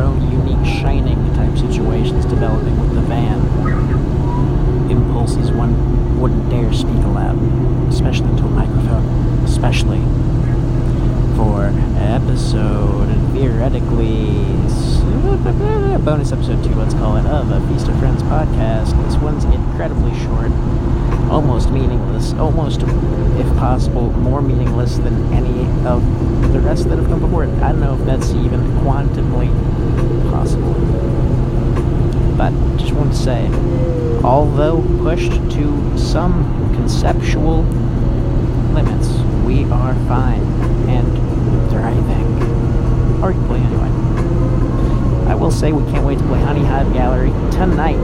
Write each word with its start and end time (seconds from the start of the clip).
own 0.00 0.30
unique 0.30 0.64
shining 0.64 1.16
type 1.34 1.58
situations 1.58 2.24
developing 2.26 2.78
with 2.80 2.94
the 2.94 3.00
van. 3.02 3.40
Impulses 4.90 5.50
one 5.50 6.20
wouldn't 6.20 6.48
dare 6.48 6.72
speak 6.72 7.02
aloud, 7.04 7.36
especially 7.88 8.30
into 8.30 8.44
a 8.44 8.50
microphone, 8.50 9.04
especially 9.44 10.00
for 11.36 11.72
episode 11.98 13.08
theoretically 13.32 14.52
bonus 16.04 16.32
episode 16.32 16.62
two, 16.64 16.74
let's 16.74 16.94
call 16.94 17.16
it, 17.16 17.26
of 17.26 17.50
a 17.50 17.60
Feast 17.68 17.88
of 17.88 17.98
Friends 17.98 18.22
podcast. 18.24 18.90
This 19.04 19.16
one's 19.16 19.44
incredibly 19.44 20.12
short, 20.20 20.50
almost 21.30 21.70
meaningless, 21.70 22.32
almost, 22.34 22.82
if 22.82 23.46
possible, 23.56 24.10
more 24.10 24.42
meaningless 24.42 24.98
than 24.98 25.32
any 25.32 25.41
of 25.86 26.02
the 26.52 26.60
rest 26.60 26.88
that 26.88 26.98
have 26.98 27.08
come 27.08 27.20
before 27.20 27.44
it. 27.44 27.50
I 27.62 27.72
don't 27.72 27.80
know 27.80 27.94
if 27.98 28.04
that's 28.04 28.30
even 28.30 28.60
quantumly 28.78 29.50
possible. 30.30 30.74
But 32.36 32.52
just 32.78 32.92
want 32.92 33.12
to 33.12 33.18
say, 33.18 33.48
although 34.24 34.82
pushed 35.02 35.32
to 35.32 35.98
some 35.98 36.44
conceptual 36.74 37.62
limits, 38.72 39.08
we 39.44 39.64
are 39.70 39.94
fine 40.06 40.42
and 40.88 41.06
thriving. 41.70 42.26
Arguably, 43.20 43.60
anyway. 43.64 45.30
I 45.30 45.34
will 45.34 45.50
say 45.50 45.72
we 45.72 45.84
can't 45.92 46.04
wait 46.04 46.18
to 46.18 46.24
play 46.24 46.40
Honey 46.40 46.64
Hive 46.64 46.92
Gallery 46.92 47.30
tonight 47.50 47.96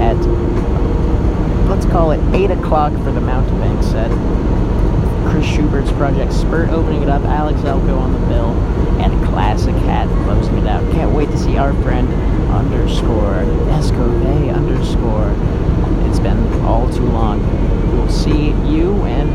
at, 0.00 0.16
let's 1.68 1.86
call 1.86 2.10
it 2.12 2.20
8 2.34 2.50
o'clock 2.50 2.92
for 2.92 3.10
the 3.12 3.20
Mountebank 3.20 3.82
set. 3.82 4.10
Schubert's 5.58 5.90
project 5.90 6.32
Spurt 6.32 6.68
opening 6.68 7.02
it 7.02 7.08
up, 7.08 7.22
Alex 7.22 7.64
Elko 7.64 7.98
on 7.98 8.12
the 8.12 8.26
bill, 8.28 8.52
and 9.00 9.12
Classic 9.26 9.74
Hat 9.74 10.06
closing 10.24 10.56
it 10.58 10.68
out. 10.68 10.88
Can't 10.92 11.12
wait 11.12 11.28
to 11.30 11.36
see 11.36 11.56
our 11.56 11.72
friend 11.82 12.08
underscore 12.52 13.42
Escove 13.74 14.54
underscore. 14.54 15.34
It's 16.08 16.20
been 16.20 16.38
all 16.62 16.88
too 16.92 17.06
long. 17.06 17.42
We'll 17.90 18.08
see 18.08 18.50
you 18.70 19.02
and 19.02 19.28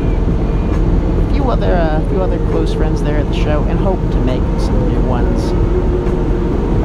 a 1.28 1.34
few 1.34 1.50
other 1.50 1.74
uh, 1.74 2.08
few 2.08 2.22
other 2.22 2.38
close 2.50 2.72
friends 2.72 3.02
there 3.02 3.18
at 3.18 3.26
the 3.26 3.34
show, 3.34 3.62
and 3.64 3.78
hope 3.78 4.00
to 4.12 4.20
make 4.24 4.40
some 4.58 4.88
new 4.88 5.06
ones 5.06 5.52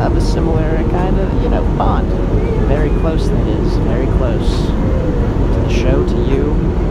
of 0.02 0.17
a 0.17 0.22
similar 0.22 0.84
kind 0.90 1.17
of 1.17 1.42
you 1.42 1.50
know 1.50 1.64
bond. 1.78 2.10
Very 2.67 2.90
close, 3.00 3.30
that 3.30 3.48
is, 3.48 3.78
very 3.78 4.08
close 4.17 4.66
to 4.67 5.62
the 5.66 5.73
show, 5.73 6.06
to 6.06 6.30
you. 6.30 6.89